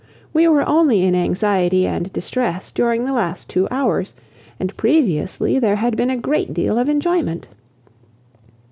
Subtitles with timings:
[0.33, 4.15] We were only in anxiety and distress during the last two hours,
[4.59, 7.47] and previously there had been a great deal of enjoyment.